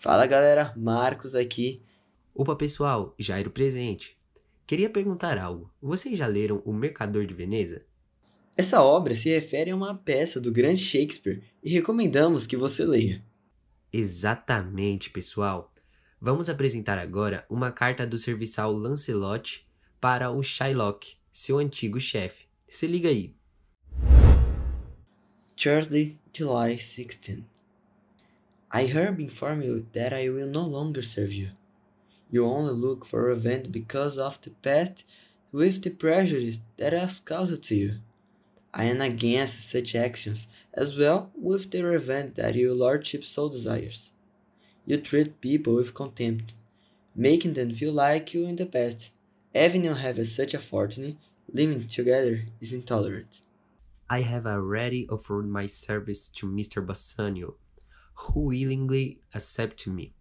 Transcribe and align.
Fala 0.00 0.26
galera, 0.26 0.72
Marcos 0.76 1.34
aqui. 1.34 1.82
Opa 2.32 2.54
pessoal, 2.54 3.16
Jairo 3.18 3.50
presente. 3.50 4.16
Queria 4.64 4.88
perguntar 4.88 5.36
algo. 5.36 5.72
Vocês 5.82 6.16
já 6.16 6.24
leram 6.24 6.62
O 6.64 6.72
Mercador 6.72 7.26
de 7.26 7.34
Veneza? 7.34 7.84
Essa 8.56 8.80
obra 8.80 9.16
se 9.16 9.28
refere 9.28 9.72
a 9.72 9.76
uma 9.76 9.96
peça 9.96 10.40
do 10.40 10.52
grande 10.52 10.84
Shakespeare 10.84 11.42
e 11.60 11.72
recomendamos 11.72 12.46
que 12.46 12.56
você 12.56 12.84
leia. 12.84 13.24
Exatamente, 13.92 15.10
pessoal. 15.10 15.74
Vamos 16.20 16.48
apresentar 16.48 16.96
agora 16.96 17.44
uma 17.50 17.72
carta 17.72 18.06
do 18.06 18.18
serviçal 18.18 18.70
Lancelot 18.72 19.66
para 20.00 20.30
o 20.30 20.40
Shylock, 20.44 21.16
seu 21.32 21.58
antigo 21.58 21.98
chefe. 21.98 22.46
Se 22.68 22.86
liga 22.86 23.08
aí. 23.08 23.34
Thursday, 25.56 26.20
July 26.32 26.76
16. 26.76 27.57
I 28.70 28.84
hereby 28.84 29.22
inform 29.22 29.62
you 29.62 29.86
that 29.94 30.12
I 30.12 30.28
will 30.28 30.46
no 30.46 30.62
longer 30.62 31.02
serve 31.02 31.32
you. 31.32 31.50
You 32.30 32.44
only 32.44 32.74
look 32.74 33.06
for 33.06 33.22
revenge 33.22 33.72
because 33.72 34.18
of 34.18 34.40
the 34.42 34.50
past 34.50 35.04
with 35.52 35.82
the 35.82 35.90
prejudice 35.90 36.58
that 36.76 36.92
has 36.92 37.20
caused 37.20 37.62
to 37.64 37.74
you. 37.74 37.94
I 38.74 38.84
am 38.84 39.00
against 39.00 39.70
such 39.70 39.94
actions, 39.94 40.46
as 40.74 40.96
well 40.96 41.30
with 41.34 41.70
the 41.70 41.82
revenge 41.82 42.34
that 42.34 42.54
your 42.54 42.74
lordship 42.74 43.24
so 43.24 43.48
desires. 43.48 44.10
You 44.84 44.98
treat 44.98 45.40
people 45.40 45.74
with 45.74 45.94
contempt, 45.94 46.52
making 47.16 47.54
them 47.54 47.74
feel 47.74 47.92
like 47.92 48.34
you 48.34 48.44
in 48.44 48.56
the 48.56 48.66
past. 48.66 49.10
Having 49.54 49.84
you 49.84 49.94
have 49.94 50.28
such 50.28 50.52
a 50.52 50.58
fortune, 50.58 51.18
living 51.50 51.88
together 51.88 52.44
is 52.60 52.72
intolerant. 52.72 53.40
I 54.10 54.20
have 54.22 54.46
already 54.46 55.08
offered 55.08 55.48
my 55.48 55.66
service 55.66 56.28
to 56.28 56.46
Mr. 56.46 56.84
Bassanio, 56.84 57.54
who 58.18 58.40
willingly 58.40 59.20
accept 59.34 59.86
me. 59.86 60.14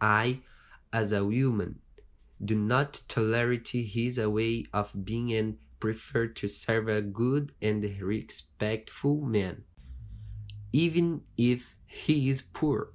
I, 0.00 0.40
as 0.92 1.12
a 1.12 1.24
woman, 1.24 1.80
do 2.44 2.56
not 2.56 3.02
tolerate 3.08 3.68
his 3.68 4.18
way 4.18 4.66
of 4.72 4.92
being 5.04 5.32
and 5.32 5.58
prefer 5.80 6.26
to 6.26 6.48
serve 6.48 6.88
a 6.88 7.02
good 7.02 7.52
and 7.60 7.82
respectful 8.00 9.20
man, 9.22 9.64
even 10.72 11.22
if 11.36 11.76
he 11.86 12.28
is 12.30 12.42
poor. 12.42 12.92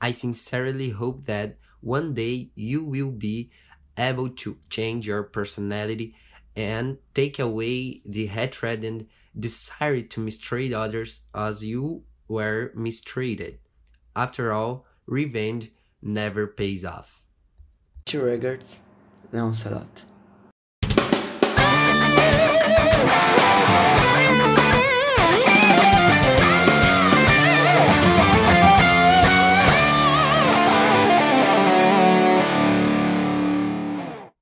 I 0.00 0.10
sincerely 0.10 0.90
hope 0.90 1.26
that 1.26 1.56
one 1.80 2.14
day 2.14 2.50
you 2.54 2.84
will 2.84 3.10
be 3.10 3.50
able 3.96 4.30
to 4.30 4.58
change 4.68 5.06
your 5.06 5.22
personality 5.22 6.16
and 6.56 6.98
take 7.14 7.38
away 7.38 8.02
the 8.04 8.26
hatred 8.26 8.84
and 8.84 9.06
desire 9.38 10.02
to 10.02 10.20
mistreat 10.20 10.72
others 10.72 11.26
as 11.34 11.64
you 11.64 12.04
were 12.28 12.72
mistreated. 12.74 13.58
After 14.16 14.52
all, 14.52 14.86
revenge 15.06 15.70
never 16.02 16.46
pays 16.46 16.84
off. 16.84 17.22
To 18.06 18.20
regards, 18.20 18.80
Lancelot. 19.32 20.04